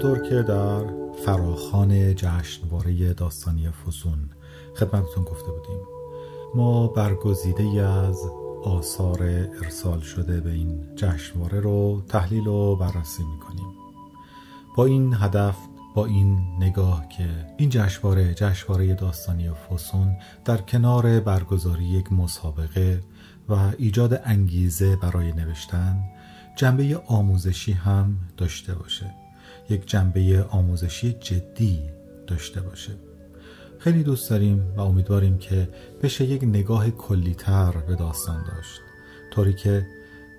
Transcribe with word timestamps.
همونطور 0.00 0.28
که 0.28 0.42
در 0.42 0.84
فراخان 1.24 2.14
جشنواره 2.14 3.12
داستانی 3.12 3.68
فسون 3.70 4.30
خدمتتون 4.76 5.24
گفته 5.24 5.52
بودیم. 5.52 5.80
ما 6.54 6.86
برگزیده 6.86 7.82
از 7.82 8.18
آثار 8.64 9.22
ارسال 9.62 10.00
شده 10.00 10.40
به 10.40 10.50
این 10.50 10.96
جشنواره 10.96 11.60
رو 11.60 12.02
تحلیل 12.08 12.46
و 12.46 12.76
بررسی 12.76 13.22
می‌کنیم. 13.22 13.66
با 14.76 14.84
این 14.84 15.14
هدف 15.14 15.56
با 15.94 16.06
این 16.06 16.38
نگاه 16.60 17.08
که 17.08 17.28
این 17.56 17.70
جشنواره 17.70 18.34
جشنواره 18.34 18.94
داستانی 18.94 19.50
فسون 19.50 20.16
در 20.44 20.56
کنار 20.56 21.20
برگزاری 21.20 21.84
یک 21.84 22.12
مسابقه 22.12 23.00
و 23.48 23.72
ایجاد 23.78 24.20
انگیزه 24.24 24.96
برای 24.96 25.32
نوشتن 25.32 26.04
جنبه 26.56 27.00
آموزشی 27.06 27.72
هم 27.72 28.16
داشته 28.36 28.74
باشه. 28.74 29.19
یک 29.70 29.86
جنبه 29.86 30.44
آموزشی 30.50 31.12
جدی 31.12 31.80
داشته 32.26 32.60
باشه. 32.60 32.92
خیلی 33.78 34.02
دوست 34.02 34.30
داریم 34.30 34.72
و 34.76 34.80
امیدواریم 34.80 35.38
که 35.38 35.68
بشه 36.02 36.24
یک 36.24 36.44
نگاه 36.44 36.90
کلیتر 36.90 37.72
به 37.72 37.94
داستان 37.94 38.44
داشت. 38.44 38.80
طوری 39.30 39.52
که 39.52 39.86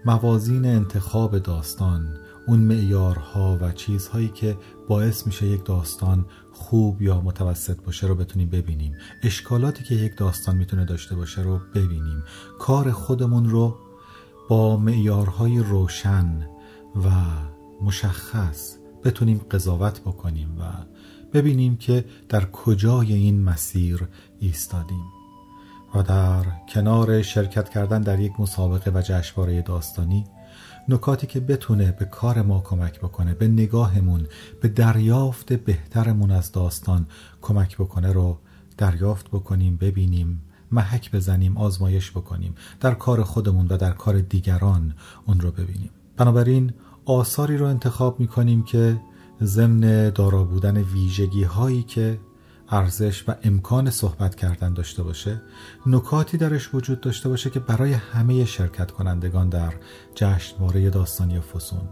موازین 0.05 0.65
انتخاب 0.65 1.39
داستان 1.39 2.17
اون 2.47 2.59
معیارها 2.59 3.57
و 3.61 3.71
چیزهایی 3.71 4.27
که 4.27 4.57
باعث 4.87 5.27
میشه 5.27 5.47
یک 5.47 5.65
داستان 5.65 6.25
خوب 6.51 7.01
یا 7.01 7.21
متوسط 7.21 7.81
باشه 7.81 8.07
رو 8.07 8.15
بتونیم 8.15 8.49
ببینیم. 8.49 8.95
اشکالاتی 9.23 9.83
که 9.83 9.95
یک 9.95 10.17
داستان 10.17 10.55
می‌تونه 10.55 10.85
داشته 10.85 11.15
باشه 11.15 11.41
رو 11.41 11.59
ببینیم. 11.75 12.23
کار 12.59 12.91
خودمون 12.91 13.49
رو 13.49 13.77
با 14.49 14.77
معیارهای 14.77 15.59
روشن 15.59 16.47
و 17.05 17.09
مشخص 17.81 18.80
بتونیم 19.03 19.41
قضاوت 19.51 19.99
بکنیم 20.01 20.57
و 20.59 20.63
ببینیم 21.33 21.77
که 21.77 22.05
در 22.29 22.45
کجای 22.45 23.13
این 23.13 23.43
مسیر 23.43 24.07
ایستادیم. 24.39 25.21
و 25.95 26.03
در 26.03 26.45
کنار 26.69 27.21
شرکت 27.21 27.69
کردن 27.69 28.01
در 28.01 28.19
یک 28.19 28.39
مسابقه 28.39 28.91
و 28.91 29.01
جشنواره 29.01 29.61
داستانی 29.61 30.25
نکاتی 30.89 31.27
که 31.27 31.39
بتونه 31.39 31.91
به 31.91 32.05
کار 32.05 32.41
ما 32.41 32.61
کمک 32.61 32.99
بکنه 32.99 33.33
به 33.33 33.47
نگاهمون 33.47 34.27
به 34.61 34.67
دریافت 34.67 35.53
بهترمون 35.53 36.31
از 36.31 36.51
داستان 36.51 37.07
کمک 37.41 37.77
بکنه 37.77 38.11
رو 38.11 38.37
دریافت 38.77 39.27
بکنیم 39.27 39.77
ببینیم 39.77 40.41
محک 40.71 41.11
بزنیم 41.11 41.57
آزمایش 41.57 42.11
بکنیم 42.11 42.55
در 42.79 42.93
کار 42.93 43.23
خودمون 43.23 43.67
و 43.67 43.77
در 43.77 43.91
کار 43.91 44.19
دیگران 44.19 44.93
اون 45.25 45.39
رو 45.39 45.51
ببینیم. 45.51 45.89
بنابراین 46.17 46.73
آثاری 47.05 47.57
رو 47.57 47.65
انتخاب 47.65 48.19
می‌کنیم 48.19 48.63
که 48.63 49.01
ضمن 49.43 50.09
دارا 50.09 50.43
بودن 50.43 50.77
ویژگی 50.77 51.43
هایی 51.43 51.83
که 51.83 52.19
ارزش 52.69 53.29
و 53.29 53.35
امکان 53.43 53.89
صحبت 53.89 54.35
کردن 54.35 54.73
داشته 54.73 55.03
باشه 55.03 55.41
نکاتی 55.85 56.37
درش 56.37 56.73
وجود 56.73 57.01
داشته 57.01 57.29
باشه 57.29 57.49
که 57.49 57.59
برای 57.59 57.93
همه 57.93 58.45
شرکت 58.45 58.91
کنندگان 58.91 59.49
در 59.49 59.73
جشنواره 60.15 60.89
داستانی 60.89 61.39
فسون. 61.39 61.89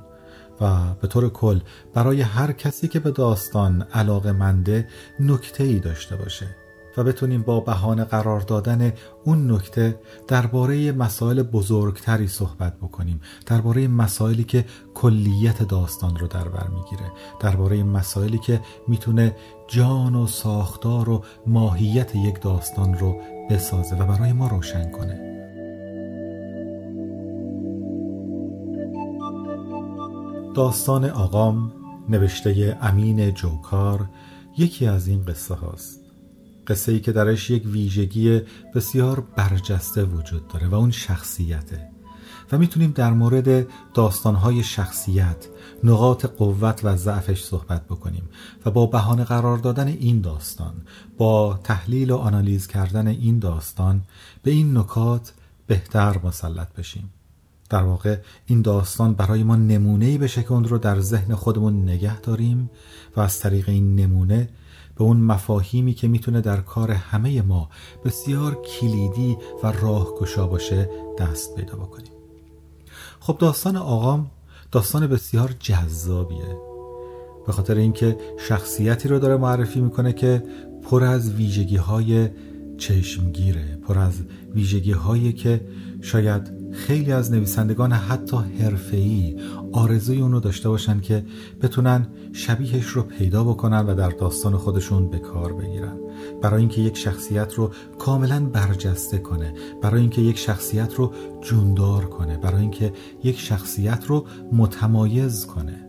و 0.62 0.94
به 1.02 1.08
طور 1.08 1.30
کل 1.30 1.60
برای 1.94 2.22
هر 2.22 2.52
کسی 2.52 2.88
که 2.88 3.00
به 3.00 3.12
داستان 3.12 3.82
علاقه 3.82 4.32
منده 4.32 4.88
ای 5.60 5.80
داشته 5.80 6.16
باشه. 6.16 6.56
و 7.00 7.04
بتونیم 7.04 7.42
با 7.42 7.60
بهانه 7.60 8.04
قرار 8.04 8.40
دادن 8.40 8.94
اون 9.24 9.52
نکته 9.52 10.00
درباره 10.28 10.92
مسائل 10.92 11.44
بزرگتری 11.44 12.28
صحبت 12.28 12.78
بکنیم. 12.78 13.22
درباره 13.46 13.88
مسائلی 13.88 14.44
که 14.44 14.66
کلیت 14.94 15.64
داستان 15.64 16.16
رو 16.16 16.28
در 16.28 16.48
بر 16.48 16.68
می‌گیره. 16.68 17.12
درباره 17.40 17.84
مسائلی 17.84 18.38
که 18.38 18.62
می‌تونه 18.88 19.36
جان 19.68 20.16
و 20.16 20.28
ساختار 20.28 21.10
و 21.10 21.24
ماهیت 21.48 22.16
یک 22.16 22.42
داستان 22.42 22.94
رو 22.94 23.16
بسازه 23.50 23.96
و 23.96 24.06
برای 24.06 24.34
ما 24.34 24.48
روشن 24.48 24.92
کنه. 24.92 25.30
داستان 30.56 31.06
آقام 31.06 31.72
نوشته 32.10 32.78
امین 32.82 33.32
جوکار 33.32 34.10
یکی 34.58 34.88
از 34.88 35.08
این 35.08 35.26
قصه 35.26 35.56
هاست. 35.56 35.99
قصه 36.70 36.92
ای 36.92 37.00
که 37.00 37.12
درش 37.12 37.50
یک 37.50 37.64
ویژگی 37.66 38.42
بسیار 38.76 39.20
برجسته 39.20 40.04
وجود 40.04 40.48
داره 40.48 40.68
و 40.68 40.76
اون 40.76 40.92
شخصیته. 40.92 41.90
و 42.52 42.58
می‌تونیم 42.58 42.92
در 42.92 43.14
مورد 43.14 43.68
داستانهای 43.94 44.64
شخصیت 44.64 45.48
نقاط 45.84 46.26
قوت 46.26 46.82
و 46.84 46.96
ضعفش 46.96 47.44
صحبت 47.44 47.86
بکنیم 47.86 48.30
و 48.66 48.72
با 48.72 48.86
بهانه 48.86 49.24
قرار 49.24 49.58
دادن 49.58 49.88
این 49.88 50.22
داستان 50.22 50.74
با 51.18 51.60
تحلیل 51.64 52.12
و 52.12 52.18
آنالیز 52.18 52.68
کردن 52.68 53.08
این 53.08 53.40
داستان 53.40 54.02
به 54.44 54.52
این 54.52 54.78
نکات 54.78 55.34
بهتر 55.68 56.20
مسلط 56.24 56.74
بشیم. 56.74 57.10
در 57.70 57.84
واقع 57.84 58.18
این 58.46 58.62
داستان 58.62 59.14
برای 59.14 59.44
ما 59.44 59.56
نمونه 59.56 60.18
بشه 60.18 60.44
که 60.44 60.50
رو 60.50 60.78
در 60.78 61.00
ذهن 61.00 61.36
خودمون 61.36 61.84
نگه 61.84 62.22
داریم 62.22 62.70
و 63.16 63.22
از 63.22 63.40
طریق 63.40 63.70
این 63.70 63.96
نمونه 63.96 64.50
به 65.00 65.06
اون 65.06 65.18
مفاهیمی 65.18 65.94
که 65.94 66.08
می‌تونه 66.08 66.42
در 66.42 66.58
کار 66.58 66.92
همه 66.92 67.42
ما 67.42 67.70
بسیار 68.06 68.62
کلیدی 68.62 69.38
و 69.64 69.72
راهگشا 69.72 70.48
باشه 70.48 70.90
دست 71.20 71.56
پیدا 71.56 71.76
بکنیم. 71.76 72.12
خب 73.20 73.38
داستان 73.38 73.78
آقام 73.78 74.32
داستان 74.72 75.08
بسیار 75.08 75.56
جذابیه. 75.60 76.58
به 77.48 77.52
خاطر 77.52 77.76
اینکه 77.76 78.18
شخصیتی 78.48 79.08
رو 79.10 79.20
داره 79.20 79.38
معرفی 79.38 79.82
می‌کنه 79.82 80.14
که 80.14 80.44
پر 80.84 81.04
از 81.04 81.34
ویژگی 81.34 81.78
های 81.78 82.30
چشمگیره 82.80 83.78
پر 83.88 84.00
از 84.00 84.22
ویژگی 84.56 84.92
هایی 84.92 85.34
که 85.34 85.62
شاید 86.02 86.52
خیلی 86.72 87.12
از 87.12 87.32
نویسندگان 87.32 87.92
حتی 87.92 88.38
حرفه‌ای 88.38 89.36
آرزوی 89.72 90.22
اون 90.22 90.32
رو 90.32 90.40
داشته 90.40 90.70
باشن 90.70 91.00
که 91.00 91.26
بتونن 91.62 92.08
شبیهش 92.34 92.86
رو 92.86 93.02
پیدا 93.02 93.44
بکنن 93.44 93.80
و 93.80 93.96
در 93.96 94.10
داستان 94.10 94.58
خودشون 94.58 95.10
به 95.10 95.20
کار 95.20 95.54
بگیرن. 95.54 95.98
برای 96.42 96.60
اینکه 96.60 96.82
یک 96.82 96.98
شخصیت 96.98 97.54
رو 97.54 97.72
کاملا 98.00 98.46
برجسته 98.46 99.18
کنه 99.18 99.54
برای 99.82 100.02
اینکه 100.02 100.22
یک 100.22 100.38
شخصیت 100.38 100.94
رو 100.96 101.14
جوندار 101.42 102.06
کنه 102.06 102.38
برای 102.38 102.62
اینکه 102.62 102.94
یک 103.24 103.40
شخصیت 103.40 104.06
رو 104.08 104.26
متمایز 104.54 105.46
کنه. 105.46 105.86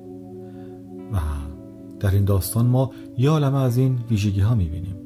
و 1.13 1.19
در 2.01 2.11
این 2.11 2.25
داستان 2.25 2.67
ما 2.67 2.91
یه 3.19 3.31
عالمه 3.31 3.59
از 3.59 3.77
این 3.77 3.99
ویژگی 4.11 4.41
ها 4.41 4.55
می‌بینیم. 4.55 4.97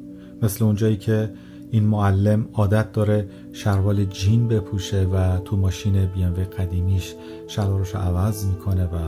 مثل 0.42 0.64
اونجایی 0.64 0.96
که 0.96 1.30
این 1.74 1.84
معلم 1.84 2.48
عادت 2.52 2.92
داره 2.92 3.28
شروال 3.52 4.04
جین 4.04 4.48
بپوشه 4.48 5.04
و 5.04 5.38
تو 5.38 5.56
ماشین 5.56 6.06
بی 6.06 6.24
قدیمیش 6.24 7.14
شلوارش 7.46 7.94
عوض 7.94 8.46
می‌کنه 8.46 8.84
و 8.84 8.98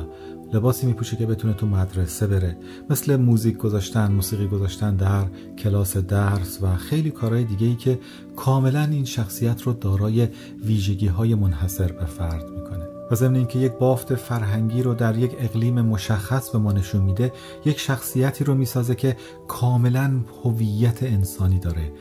لباسی 0.52 0.86
میپوشه 0.86 1.16
که 1.16 1.26
بتونه 1.26 1.54
تو 1.54 1.66
مدرسه 1.66 2.26
بره. 2.26 2.56
مثل 2.90 3.16
موزیک 3.16 3.56
گذاشتن 3.56 4.12
موسیقی 4.12 4.46
گذاشتن 4.46 4.96
در 4.96 5.24
کلاس 5.58 5.96
درس 5.96 6.58
و 6.62 6.76
خیلی 6.76 7.10
کارهای 7.10 7.44
دیگه 7.44 7.66
ای 7.66 7.76
که 7.76 7.98
کاملا 8.36 8.82
این 8.82 9.04
شخصیت 9.04 9.62
رو 9.62 9.72
دارای 9.72 10.28
ویژگی 10.64 11.06
های 11.06 11.34
منحصر 11.34 11.92
به 11.92 12.04
فرد 12.06 12.50
می‌کنه. 12.50 12.86
و 13.10 13.14
ضمن 13.14 13.36
اینکه 13.36 13.58
یک 13.58 13.72
بافت 13.72 14.14
فرهنگی 14.14 14.82
رو 14.82 14.94
در 14.94 15.18
یک 15.18 15.36
اقلیم 15.38 15.80
مشخص 15.80 16.50
به 16.50 16.58
ما 16.58 16.72
نشون 16.72 17.00
میده 17.00 17.32
یک 17.64 17.78
شخصیتی 17.78 18.44
رو 18.44 18.54
می‌سازه 18.54 18.94
که 18.94 19.16
کاملا 19.48 20.20
هویت 20.44 21.02
انسانی 21.02 21.58
داره. 21.58 21.92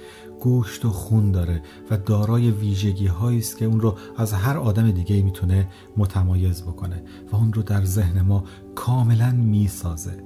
گوشت 0.42 0.86
و 0.86 0.90
خون 0.90 1.32
داره 1.32 1.62
و 1.92 1.98
دارای 1.98 2.52
ویژگی 2.52 3.08
هایی 3.08 3.40
است 3.40 3.58
که 3.58 3.66
اون 3.66 3.80
رو 3.80 3.98
از 4.18 4.34
هر 4.34 4.58
آدم 4.58 4.92
دیگه 4.92 5.22
می‌تونه 5.22 5.68
متمایز 5.98 6.62
بکنه 6.62 7.04
و 7.32 7.36
اون 7.36 7.54
رو 7.54 7.64
در 7.64 7.86
ذهن 7.86 8.22
ما 8.22 8.44
کاملا 8.76 9.32
می‌سازه. 9.32 10.24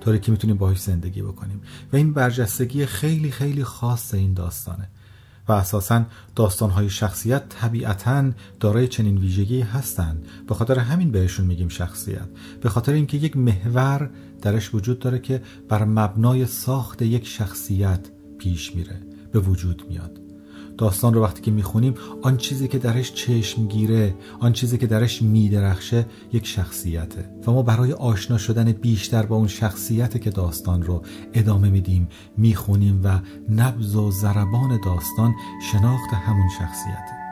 طوری 0.00 0.18
که 0.18 0.32
می‌تونیم 0.32 0.56
باهاش 0.56 0.80
زندگی 0.80 1.22
بکنیم. 1.22 1.60
و 1.92 1.96
این 1.96 2.12
برجستگی 2.12 2.86
خیلی 2.86 3.30
خیلی 3.30 3.64
خاص 3.64 4.14
این 4.14 4.34
داستانه. 4.34 4.88
و 5.48 5.52
اساسا 5.52 6.04
داستانهای 6.36 6.90
شخصیت 6.90 7.48
طبیعتا 7.48 8.30
دارای 8.60 8.88
چنین 8.88 9.18
ویژگی 9.18 9.60
هستند. 9.60 10.26
به 10.48 10.54
خاطر 10.54 10.78
همین 10.78 11.10
بهشون 11.10 11.46
میگیم 11.46 11.68
شخصیت. 11.68 12.28
به 12.60 12.68
خاطر 12.68 12.92
اینکه 12.92 13.16
یک 13.16 13.36
محور 13.36 14.10
درش 14.42 14.74
وجود 14.74 14.98
داره 14.98 15.18
که 15.18 15.42
بر 15.68 15.84
مبنای 15.84 16.46
ساخت 16.46 17.02
یک 17.02 17.26
شخصیت 17.26 18.00
پیش 18.38 18.76
میره. 18.76 19.00
به 19.32 19.40
وجود 19.40 19.82
میاد. 19.88 20.18
داستان 20.78 21.14
رو 21.14 21.22
وقتی 21.22 21.42
که 21.42 21.50
می‌خونیم 21.50 21.94
آن 22.22 22.36
چیزی 22.36 22.68
که 22.68 22.78
درش 22.78 23.12
چشم 23.12 23.66
گیره 23.66 24.14
آن 24.40 24.52
چیزی 24.52 24.78
که 24.78 24.86
درش 24.86 25.22
میدرخشه 25.22 26.06
یک 26.32 26.46
شخصیته. 26.46 27.30
و 27.46 27.52
ما 27.52 27.62
برای 27.62 27.92
آشنا 27.92 28.38
شدن 28.38 28.72
بیشتر 28.72 29.26
با 29.26 29.36
اون 29.36 29.48
شخصیت 29.48 30.20
که 30.20 30.30
داستان 30.30 30.82
رو 30.82 31.02
ادامه 31.34 31.70
میدیم 31.70 32.08
می‌خونیم 32.36 33.00
و 33.04 33.20
نبز 33.50 33.96
و 33.96 34.10
ضربان 34.10 34.80
داستان 34.84 35.34
شناخت 35.72 36.14
همون 36.14 36.48
شخصیته. 36.58 37.22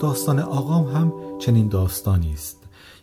داستان 0.00 0.38
آقام 0.38 0.86
هم 0.86 1.12
چنین 1.38 1.68
داستانی 1.68 2.32
است. 2.32 2.57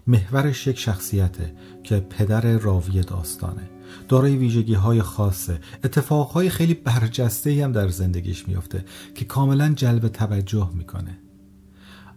محورش 0.07 0.67
یک 0.67 0.79
شخصیته 0.79 1.55
که 1.83 1.99
پدر 1.99 2.57
راوی 2.57 3.01
داستانه. 3.01 3.69
دارای 4.07 4.37
ویژگی 4.37 4.73
های 4.73 5.01
خاصه. 5.01 5.59
اتفاق 5.83 6.29
های 6.29 6.49
خیلی 6.49 6.73
برجسته 6.73 7.63
هم 7.63 7.71
در 7.71 7.87
زندگیش 7.87 8.47
میافته 8.47 8.85
که 9.15 9.25
کاملا 9.25 9.73
جلب 9.73 10.07
توجه 10.07 10.69
می‌کنه. 10.73 11.19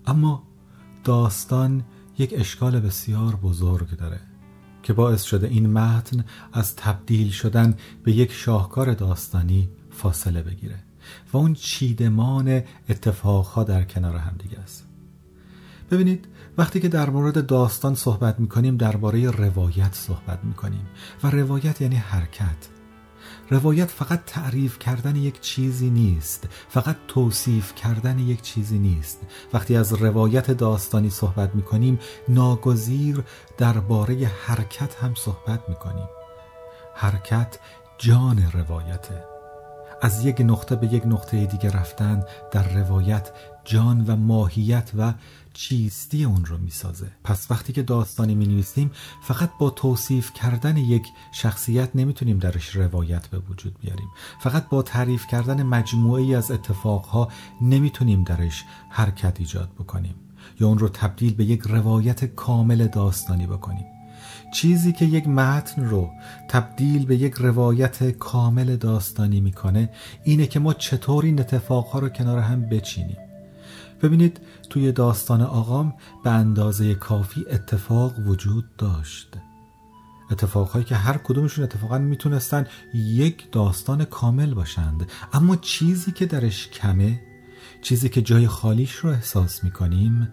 اما 0.07 0.43
داستان 1.05 1.85
یک 2.19 2.35
اشکال 2.37 2.81
بسیار 2.81 3.37
بزرگ 3.37 3.97
داره 3.97 4.21
که 4.83 4.93
باعث 4.93 5.23
شده 5.23 5.49
این 5.49 5.67
متن 5.67 6.25
از 6.53 6.77
تبدیل 6.77 7.31
شدن 7.31 7.75
به 8.03 8.13
یک 8.13 8.33
شاهکار 8.33 8.95
داستانی 8.95 9.69
فاصله 9.91 10.43
بگیره 10.43 10.79
و 11.33 11.37
اون 11.37 11.55
چیدمان 11.55 12.63
اتفاقها 12.89 13.65
در 13.65 13.85
کنار 13.85 14.17
هم 14.17 14.37
دیگه 14.39 14.59
است. 14.59 14.87
ببینید 15.91 16.29
وقتی 16.59 16.81
که 16.81 16.89
در 16.89 17.11
مورد 17.11 17.47
داستان 17.47 17.95
صحبت 17.95 18.41
می‌کنیم 18.41 18.77
درباره 18.77 19.31
روایت 19.31 19.95
صحبت 19.95 20.39
می‌کنیم. 20.45 20.87
و 21.23 21.31
روایت 21.31 21.81
یعنی 21.81 21.97
حرکت. 21.97 22.69
روایت 23.51 23.91
فقط 23.91 24.25
تعریف 24.27 24.79
کردن 24.79 25.17
یک 25.17 25.41
چیزی 25.41 25.91
نیست. 25.91 26.49
فقط 26.69 26.97
توصیف 27.09 27.75
کردن 27.75 28.19
یک 28.19 28.43
چیزی 28.43 28.79
نیست. 28.79 29.21
وقتی 29.53 29.77
از 29.77 29.93
روایت 29.93 30.51
داستانی 30.51 31.11
صحبت 31.11 31.55
می‌کنیم 31.55 31.99
ناگزیر 32.29 33.25
درباره 33.59 34.31
حرکت 34.47 34.95
هم 34.95 35.15
صحبت 35.15 35.69
می‌کنیم. 35.69 36.09
حرکت 36.95 37.59
جان 37.99 38.51
روایته. 38.53 39.25
از 40.03 40.25
یک 40.25 40.41
نقطه 40.41 40.77
به 40.77 40.87
یک 40.87 41.07
نقطه 41.07 41.47
دیگه 41.47 41.71
رفتن 41.71 42.23
در 42.53 42.69
روایت 42.69 43.31
جان 43.69 44.05
و 44.07 44.17
ماهیت 44.17 44.91
و 44.99 45.15
چیستی 45.53 46.25
اون 46.25 46.45
رو 46.45 46.59
می‌سازه. 46.59 47.07
پس 47.25 47.51
وقتی 47.51 47.73
که 47.73 47.83
داستانی 47.83 48.35
می 48.35 48.47
نویسیم 48.47 48.91
فقط 49.23 49.51
با 49.59 49.71
توصیف 49.71 50.33
کردن 50.33 50.77
یک 50.77 51.03
شخصیت 51.33 51.97
نمی‌تونیم 51.97 52.39
درش 52.39 52.77
روایت 52.77 53.27
به 53.27 53.39
وجود 53.39 53.79
بیاریم. 53.81 54.09
فقط 54.41 54.69
با 54.69 54.83
تعریف 54.83 55.27
کردن 55.27 55.63
مجموعه 55.63 56.37
از 56.37 56.51
اتفاقها 56.51 57.29
نمی‌تونیم 57.63 58.25
درش 58.25 58.65
حرکت 58.91 59.41
ایجاد 59.41 59.71
بکنیم. 59.79 60.15
یا 60.61 60.69
اون 60.69 60.79
رو 60.79 60.89
تبدیل 60.89 61.35
به 61.35 61.45
یک 61.45 61.61
روایت 61.61 62.25
کامل 62.25 62.87
داستانی 62.87 63.47
بکنیم. 63.47 63.87
چیزی 64.55 64.93
که 64.93 65.05
یک 65.05 65.29
متن 65.29 65.85
رو 65.85 66.11
تبدیل 66.49 67.07
به 67.07 67.17
یک 67.17 67.35
روایت 67.35 68.05
کامل 68.05 68.77
داستانی 68.77 69.41
می‌کنه 69.41 69.91
اینه 70.25 70.47
که 70.47 70.61
ما 70.61 70.75
چطور 70.75 71.25
این 71.25 71.41
اتفاقها 71.41 71.99
رو 71.99 72.09
کنار 72.09 72.39
هم 72.39 72.69
بچینیم. 72.69 73.28
ببینید 74.03 74.41
توی 74.71 74.93
داستان 74.93 75.43
آقام 75.43 75.95
به 76.25 76.31
اندازه 76.31 76.95
کافی 76.95 77.45
اتفاق 77.51 78.19
وجود 78.19 78.77
داشت. 78.77 79.37
اتفاقهایی 80.31 80.85
که 80.85 80.95
هر 80.95 81.19
کدومشون 81.19 81.65
اتفاقا 81.65 81.99
می‌تونستن 81.99 82.67
یک 82.95 83.53
داستان 83.53 84.05
کامل 84.05 84.55
باشند. 84.55 85.09
اما 85.33 85.57
چیزی 85.57 86.13
که 86.13 86.27
درش 86.27 86.69
کمه 86.69 87.21
چیزی 87.83 88.09
که 88.09 88.23
جای 88.23 88.47
خالیش 88.47 88.93
رو 88.93 89.11
احساس 89.11 89.65
می‌کنیم 89.65 90.29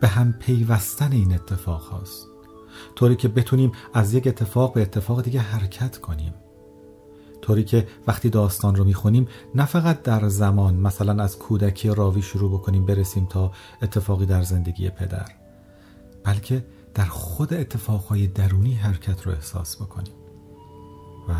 به 0.00 0.08
هم 0.08 0.32
پیوستن 0.32 1.12
این 1.12 1.34
اتفاق 1.34 1.82
هاست. 1.82 2.26
طوری 2.96 3.16
که 3.16 3.28
بتونیم 3.28 3.72
از 3.94 4.14
یک 4.14 4.26
اتفاق 4.26 4.74
به 4.74 4.82
اتفاق 4.82 5.22
دیگه 5.22 5.40
حرکت 5.40 5.98
کنیم. 5.98 6.34
طوری 7.42 7.64
که 7.64 7.86
وقتی 8.06 8.30
داستان 8.30 8.76
رو 8.76 8.84
می‌خونیم 8.84 9.28
نه 9.54 9.64
فقط 9.64 10.02
در 10.02 10.28
زمان 10.28 10.74
مثلا 10.74 11.22
از 11.22 11.38
کودکی 11.38 11.88
راوی 11.88 12.22
شروع 12.22 12.50
بکنیم 12.50 12.86
برسیم 12.86 13.26
تا 13.26 13.52
اتفاقی 13.82 14.26
در 14.26 14.42
زندگی 14.42 14.90
پدر 14.90 15.26
بلکه 16.24 16.64
در 16.94 17.04
خود 17.04 17.54
اتفاقهای 17.54 18.26
درونی 18.26 18.74
حرکت 18.74 19.26
رو 19.26 19.32
احساس 19.32 19.76
بکنیم. 19.76 20.14
و 21.28 21.34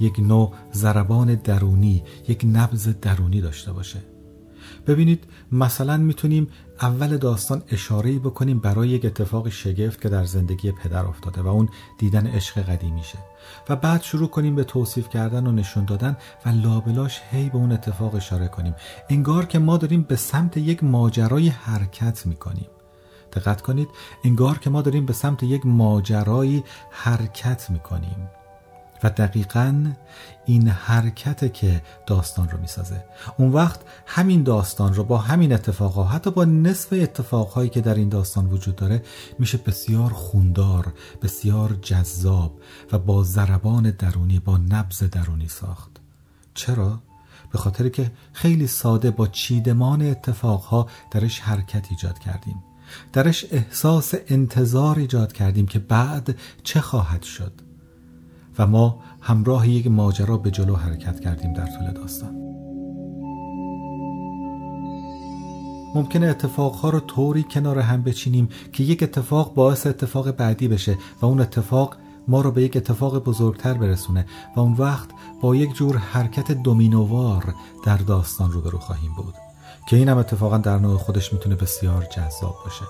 یک 0.00 0.20
نوع 0.20 0.52
زربان 0.72 1.34
درونی 1.34 2.04
یک 2.28 2.46
نبز 2.52 2.88
درونی 3.00 3.40
داشته 3.40 3.72
باشه. 3.72 4.11
ببینید 4.86 5.24
مثلا 5.52 5.96
می‌تونیم 5.96 6.48
اول 6.80 7.16
داستان 7.16 7.62
اشاره 7.70 8.18
بکنیم 8.18 8.58
برای 8.58 8.88
یک 8.88 9.04
اتفاق 9.04 9.48
شگفت 9.48 10.00
که 10.00 10.08
در 10.08 10.24
زندگی 10.24 10.72
پدر 10.72 11.04
افتاده 11.04 11.42
و 11.42 11.48
اون 11.48 11.68
دیدن 11.98 12.26
عشق 12.26 12.60
قدیمیشه. 12.60 13.18
و 13.68 13.76
بعد 13.76 14.02
شروع 14.02 14.28
کنیم 14.28 14.54
به 14.54 14.64
توصیف 14.64 15.08
کردن 15.08 15.46
و 15.46 15.52
نشون 15.52 15.84
دادن 15.84 16.16
و 16.46 16.48
لابلاش 16.48 17.20
هی 17.30 17.48
به 17.48 17.56
اون 17.56 17.72
اتفاق 17.72 18.14
اشاره 18.14 18.48
کنیم. 18.48 18.74
انگار 19.08 19.46
که 19.46 19.58
ما 19.58 19.76
داریم 19.76 20.02
به 20.02 20.16
سمت 20.16 20.56
یک 20.56 20.84
ماجرای 20.84 21.48
حرکت 21.48 22.26
می‌کنیم. 22.26 22.66
دقت 23.32 23.60
کنید 23.60 23.88
انگار 24.24 24.58
که 24.58 24.70
ما 24.70 24.82
داریم 24.82 25.06
به 25.06 25.12
سمت 25.12 25.42
یک 25.42 25.66
ماجرایی 25.66 26.64
حرکت 26.90 27.70
می‌کنیم. 27.70 28.28
و 29.02 29.10
دقیقا 29.10 29.92
این 30.44 30.68
حرکته 30.68 31.48
که 31.48 31.82
داستان 32.06 32.48
رو 32.48 32.60
می‌سازه. 32.60 33.04
اون 33.36 33.52
وقت 33.52 33.80
همین 34.06 34.42
داستان 34.42 34.94
رو 34.94 35.04
با 35.04 35.18
همین 35.18 35.52
اتفاقها 35.52 36.04
حتی 36.04 36.30
با 36.30 36.44
نصف 36.44 36.92
اتفاقهایی 36.92 37.68
که 37.70 37.80
در 37.80 37.94
این 37.94 38.08
داستان 38.08 38.46
وجود 38.46 38.76
داره 38.76 39.02
میشه 39.38 39.58
بسیار 39.58 40.10
خوندار 40.10 40.92
بسیار 41.22 41.78
جذاب 41.82 42.60
و 42.92 42.98
با 42.98 43.22
ضربان 43.22 43.90
درونی 43.90 44.38
با 44.38 44.58
نبز 44.58 45.02
درونی 45.02 45.48
ساخت. 45.48 45.90
چرا؟ 46.54 47.00
به 47.52 47.58
خاطر 47.58 47.88
که 47.88 48.12
خیلی 48.32 48.66
ساده 48.66 49.10
با 49.10 49.26
چیدمان 49.26 50.02
اتفاقها 50.02 50.88
درش 51.10 51.40
حرکت 51.40 51.86
ایجاد 51.90 52.18
کردیم. 52.18 52.62
درش 53.12 53.46
احساس 53.50 54.14
انتظار 54.28 54.98
ایجاد 54.98 55.32
کردیم 55.32 55.66
که 55.66 55.78
بعد 55.78 56.38
چه 56.62 56.80
خواهد 56.80 57.22
شد. 57.22 57.52
و 58.58 58.66
ما 58.66 58.98
همراه 59.20 59.68
یک 59.68 59.86
ماجرا 59.86 60.36
به 60.36 60.50
جلو 60.50 60.76
حرکت 60.76 61.20
کردیم 61.20 61.52
در 61.52 61.66
طول 61.66 61.92
داستان. 61.92 62.42
ممکنه 65.94 66.26
اتفاقها 66.26 66.90
رو 66.90 67.00
طوری 67.00 67.42
کنار 67.42 67.78
هم 67.78 68.02
بچینیم 68.02 68.48
که 68.72 68.84
یک 68.84 69.02
اتفاق 69.02 69.54
باعث 69.54 69.86
اتفاق 69.86 70.30
بعدی 70.30 70.68
بشه 70.68 70.98
و 71.22 71.26
اون 71.26 71.40
اتفاق 71.40 71.96
ما 72.28 72.40
رو 72.40 72.50
به 72.50 72.62
یک 72.62 72.76
اتفاق 72.76 73.24
بزرگتر 73.24 73.74
برسونه 73.74 74.26
و 74.56 74.60
اون 74.60 74.72
وقت 74.72 75.08
با 75.40 75.56
یک 75.56 75.74
جور 75.74 75.96
حرکت 75.96 76.52
دومینووار 76.52 77.54
در 77.84 77.96
داستان 77.96 78.52
روبرو 78.52 78.78
خواهیم 78.78 79.14
بود 79.16 79.34
که 79.88 79.96
این 79.96 80.08
هم 80.08 80.18
اتفاقا 80.18 80.58
در 80.58 80.78
نوع 80.78 80.98
خودش 80.98 81.32
می‌تونه 81.32 81.54
بسیار 81.54 82.04
جذاب 82.04 82.56
باشه. 82.64 82.84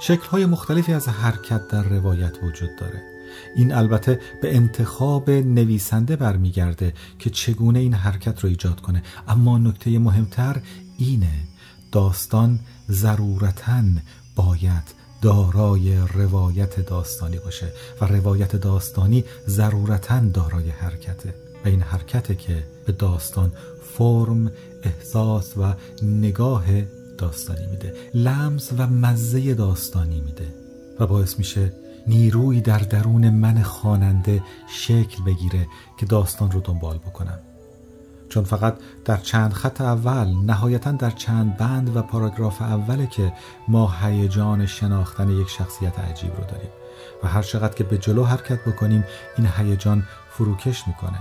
شکلهای 0.00 0.46
مختلفی 0.46 0.92
از 0.92 1.08
حرکت 1.08 1.68
در 1.68 1.82
روایت 1.82 2.42
وجود 2.42 2.70
داره. 2.80 3.02
این 3.56 3.72
البته 3.72 4.20
به 4.42 4.56
انتخاب 4.56 5.30
نویسنده 5.30 6.16
برمیگرده 6.16 6.94
که 7.18 7.30
چگونه 7.30 7.78
این 7.78 7.94
حرکت 7.94 8.40
رو 8.40 8.48
ایجاد 8.48 8.80
کنه. 8.80 9.02
اما 9.28 9.58
نکته 9.58 9.98
مهمتر 9.98 10.60
اینه 10.98 11.32
داستان 11.92 12.60
ضرورتا 12.90 13.82
باید 14.36 15.02
دارای 15.22 15.96
روایت 15.96 16.86
داستانی 16.86 17.38
باشه 17.38 17.72
و 18.00 18.04
روایت 18.04 18.56
داستانی 18.56 19.24
ضرورتا 19.48 20.20
دارای 20.20 20.70
حرکته 20.70 21.34
و 21.64 21.68
این 21.68 21.82
حرکته 21.82 22.34
که 22.34 22.66
به 22.86 22.92
داستان 22.92 23.52
فرم 23.98 24.52
احساس 24.82 25.58
و 25.58 25.74
نگاه 26.02 26.64
داستانی 27.18 27.66
میده 27.66 27.94
لمس 28.14 28.70
و 28.78 28.86
مزه 28.86 29.54
داستانی 29.54 30.20
میده 30.20 30.54
و 31.00 31.06
باعث 31.06 31.38
میشه 31.38 31.72
نیروی 32.06 32.60
در 32.60 32.78
درون 32.78 33.30
من 33.30 33.62
خواننده 33.62 34.42
شکل 34.66 35.24
بگیره 35.24 35.66
که 35.96 36.06
داستان 36.06 36.50
رو 36.50 36.60
دنبال 36.60 36.98
بکنم. 36.98 37.38
چون 38.28 38.44
فقط 38.44 38.76
در 39.04 39.16
چند 39.16 39.52
خط 39.52 39.80
اول 39.80 40.28
نهایتا 40.28 40.92
در 40.92 41.10
چند 41.10 41.56
بند 41.56 41.96
و 41.96 42.02
پاراگراف 42.02 42.62
اوله 42.62 43.06
که 43.06 43.32
ما 43.68 43.94
هیجان 44.02 44.66
شناختن 44.66 45.28
یک 45.28 45.48
شخصیت 45.48 45.98
عجیب 45.98 46.36
رو 46.36 46.44
داریم. 46.44 46.70
و 47.22 47.28
هر 47.28 47.42
چقدر 47.42 47.74
که 47.74 47.84
به 47.84 47.98
جلو 47.98 48.24
حرکت 48.24 48.60
بکنیم 48.64 49.04
این 49.38 49.48
هیجان 49.56 50.02
فروکش 50.30 50.88
می‌کنه. 50.88 51.18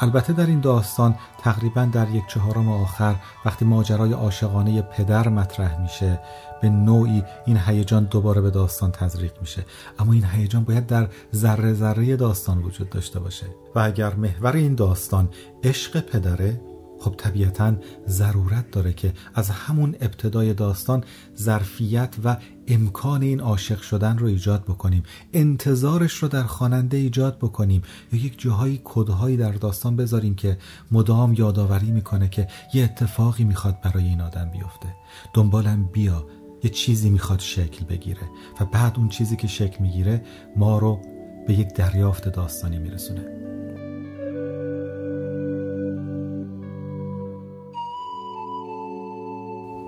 البته 0.00 0.32
در 0.32 0.46
این 0.46 0.60
داستان 0.60 1.14
تقریبا 1.38 1.84
در 1.92 2.10
یک 2.10 2.26
چهارم 2.26 2.68
آخر 2.68 3.14
وقتی 3.44 3.64
ماجرای 3.64 4.12
عاشقانه 4.12 4.82
پدر 4.82 5.28
مطرح 5.28 5.80
میشه 5.80 6.20
به 6.62 6.68
نوعی 6.68 7.24
این 7.46 7.56
هیجان 7.66 8.04
دوباره 8.04 8.40
به 8.40 8.50
داستان 8.50 8.92
تزریق 8.92 9.32
میشه. 9.40 9.64
اما 9.98 10.12
این 10.12 10.24
هیجان 10.24 10.64
باید 10.64 10.86
در 10.86 11.08
ذره 11.34 11.74
ذره 11.74 12.16
داستان 12.16 12.58
وجود 12.58 12.90
داشته 12.90 13.20
باشه. 13.20 13.46
و 13.74 13.78
اگر 13.78 14.14
محور 14.14 14.56
این 14.56 14.74
داستان 14.74 15.28
عشق 15.64 16.00
پدره 16.00 16.60
خب 17.02 17.14
طبیعتا 17.18 17.74
ضرورت 18.08 18.70
داره 18.70 18.92
که 18.92 19.12
از 19.34 19.50
همون 19.50 19.96
ابتدای 20.00 20.54
داستان 20.54 21.04
ظرفیت 21.38 22.14
و 22.24 22.36
امکان 22.68 23.22
این 23.22 23.40
عاشق 23.40 23.80
شدن 23.80 24.18
رو 24.18 24.26
ایجاد 24.26 24.64
بکنیم. 24.64 25.02
انتظارش 25.32 26.12
رو 26.12 26.28
در 26.28 26.42
خواننده 26.42 26.96
ایجاد 26.96 27.38
بکنیم. 27.38 27.82
یا 28.12 28.20
یک 28.20 28.40
جاهایی 28.40 28.80
کدهایی 28.84 29.36
در 29.36 29.52
داستان 29.52 29.96
بذاریم 29.96 30.34
که 30.34 30.58
مدام 30.90 31.34
یادآوری 31.34 31.90
می‌کنه 31.90 32.28
که 32.28 32.48
یه 32.74 32.84
اتفاقی 32.84 33.44
می‌خواد 33.44 33.80
برای 33.80 34.04
این 34.04 34.20
آدم 34.20 34.50
بیفته. 34.50 34.94
دنبالم 35.34 35.84
بیا 35.92 36.26
یه 36.64 36.70
چیزی 36.70 37.10
می‌خواد 37.10 37.40
شکل 37.40 37.84
بگیره 37.84 38.30
و 38.60 38.64
بعد 38.64 38.98
اون 38.98 39.08
چیزی 39.08 39.36
که 39.36 39.46
شکل 39.46 39.82
می‌گیره 39.82 40.22
ما 40.56 40.78
رو 40.78 41.00
به 41.46 41.54
یک 41.54 41.74
دریافت 41.74 42.28
داستانی 42.28 42.78
میرسونه. 42.78 43.51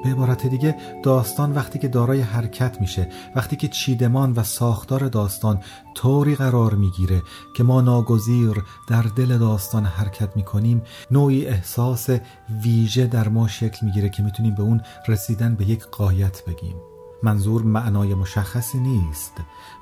به 0.05 0.11
عبارت 0.11 0.47
دیگه 0.47 0.77
داستان 1.03 1.53
وقتی 1.53 1.79
که 1.79 1.89
دارای 1.89 2.21
حرکت 2.21 2.81
میشه 2.81 3.09
وقتی 3.35 3.57
که 3.57 3.69
چیدمان 3.69 4.33
و 4.33 4.43
ساختار 4.43 5.09
داستان 5.09 5.61
طوری 5.95 6.35
قرار 6.35 6.75
می‌گیره 6.75 7.23
که 7.57 7.63
ما 7.63 7.81
ناگزیر 7.81 8.65
در 8.89 9.03
دل 9.03 9.39
داستان 9.39 9.85
حرکت 9.85 10.37
می‌کنیم 10.37 10.83
نوعی 11.11 11.47
احساس 11.47 12.11
ویژه 12.63 13.07
در 13.07 13.29
ما 13.29 13.49
شکل 13.49 13.87
می‌گیره 13.87 14.09
که 14.09 14.23
می‌تونیم 14.23 14.55
به 14.55 14.63
اون 14.63 14.81
رسیدن 15.09 15.55
به 15.55 15.65
یک 15.65 15.85
قایت 15.85 16.45
بگیم. 16.47 16.94
منظور 17.25 17.63
معنای 17.63 18.15
مشخصی 18.15 18.79
نیست. 18.79 19.33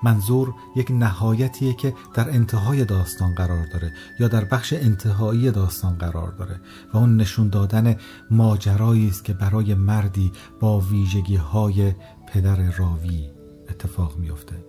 منظور 0.02 0.54
یک 0.76 0.90
نهایتیه 0.90 1.74
که 1.74 1.94
در 2.14 2.30
انتهای 2.30 2.84
داستان 2.84 3.34
قرار 3.34 3.66
داره 3.66 3.92
یا 4.20 4.28
در 4.28 4.44
بخش 4.44 4.72
انتهایی 4.72 5.50
داستان 5.50 5.94
قرار 5.98 6.30
داره 6.30 6.60
و 6.94 6.98
اون 6.98 7.16
نشون 7.16 7.48
دادن 7.48 7.96
ماجرایی 8.30 9.08
است 9.08 9.24
که 9.24 9.32
برای 9.32 9.74
مردی 9.74 10.32
با 10.60 10.80
ویژگی 10.80 11.36
های 11.36 11.92
پدر 12.32 12.70
راوی 12.70 13.30
اتفاق 13.70 14.18
میافته. 14.18 14.64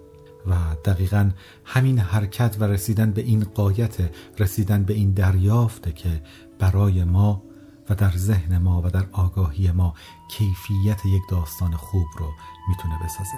و 0.48 0.56
دقیقا 0.86 1.30
همین 1.66 2.00
حرکت 2.00 2.58
و 2.60 2.64
رسیدن 2.64 3.12
به 3.12 3.22
این 3.22 3.44
قایت 3.44 3.98
رسیدن 4.40 4.84
به 4.84 4.94
این 4.94 5.12
دریافته 5.12 5.92
که 5.92 6.22
برای 6.60 7.04
ما 7.04 7.44
و 7.90 7.96
در 7.96 8.12
ذهن 8.12 8.58
ما 8.58 8.82
و 8.82 8.90
در 8.90 9.06
آگاهی 9.12 9.72
ما 9.72 9.94
کیفیت 10.28 11.06
یک 11.06 11.24
داستان 11.30 11.76
خوب 11.76 12.08
رو 12.18 12.32
می‌تونه 12.70 13.00
بسازه. 13.04 13.38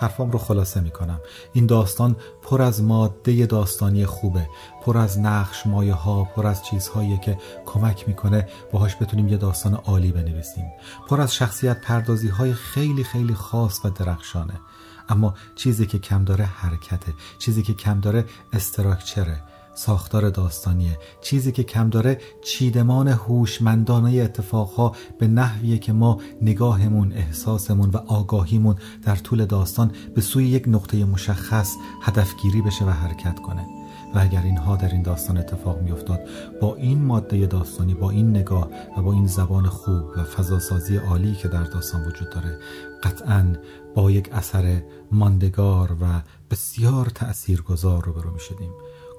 حرفام 0.00 0.30
رو 0.30 0.38
خلاصه 0.38 0.80
می‌کنم. 0.80 1.20
این 1.52 1.66
داستان 1.66 2.16
پر 2.42 2.62
از 2.62 2.82
ماده 2.82 3.46
داستانی 3.46 4.06
خوبه. 4.06 4.48
پر 4.82 4.98
از 4.98 5.18
نقش 5.18 5.66
مایه 5.66 5.94
ها 5.94 6.24
پر 6.24 6.46
از 6.46 6.64
چیزهایی 6.64 7.18
که 7.18 7.38
کمک 7.66 8.08
می‌کنه 8.08 8.48
باهاش 8.72 8.96
بتونیم 8.96 9.28
یه 9.28 9.36
داستان 9.36 9.74
عالی 9.74 10.12
بنویسیم. 10.12 10.64
پر 11.08 11.20
از 11.20 11.34
شخصیت 11.34 11.80
پردازی 11.80 12.28
های 12.28 12.54
خیلی 12.54 13.04
خیلی 13.04 13.34
خاص 13.34 13.84
و 13.84 13.90
درخشانه. 13.90 14.60
اما 15.08 15.34
چیزی 15.54 15.86
که 15.86 15.98
کم 15.98 16.24
داره 16.24 16.44
حرکته. 16.44 17.14
چیزی 17.38 17.62
که 17.62 17.74
کم 17.74 18.00
داره 18.00 18.24
استراکچره. 18.52 19.42
ساختار 19.74 20.30
داستانیه 20.30 20.98
چیزی 21.20 21.52
که 21.52 21.62
کم 21.62 21.90
داره 21.90 22.20
چیدمان 22.44 23.08
هوشمندانه 23.08 24.10
اتفاقها 24.10 24.96
به 25.18 25.28
نحویه 25.28 25.78
که 25.78 25.92
ما 25.92 26.18
نگاهمون 26.42 27.12
احساسمون 27.12 27.90
و 27.90 27.96
آگاهیمون 27.96 28.76
در 29.02 29.16
طول 29.16 29.44
داستان 29.44 29.90
به 30.14 30.20
سوی 30.20 30.48
یک 30.48 30.64
نقطه 30.66 31.04
مشخص 31.04 31.74
هدفگیری 32.02 32.62
بشه 32.62 32.84
و 32.84 32.90
حرکت 32.90 33.38
کنه. 33.38 33.66
و 34.14 34.18
اگر 34.18 34.42
اینها 34.42 34.76
در 34.76 34.88
این 34.88 35.02
داستان 35.02 35.38
اتفاق 35.38 35.80
میافتاد 35.80 36.20
با 36.60 36.76
این 36.76 37.04
ماده 37.04 37.46
داستانی 37.46 37.94
با 37.94 38.10
این 38.10 38.30
نگاه 38.30 38.68
و 38.96 39.02
با 39.02 39.12
این 39.12 39.26
زبان 39.26 39.66
خوب 39.66 40.04
و 40.16 40.24
فضاسازی 40.24 40.96
عالی 40.96 41.34
که 41.34 41.48
در 41.48 41.64
داستان 41.64 42.04
وجود 42.06 42.30
داره 42.30 42.58
قطعا 43.02 43.56
با 43.94 44.10
یک 44.10 44.28
اثر 44.32 44.82
ماندگار 45.12 45.92
و 45.92 46.22
بسیار 46.50 47.06
تأثیرگذار 47.06 48.04
رو 48.04 48.12
برو 48.12 48.30
می‌شدیم. 48.30 48.70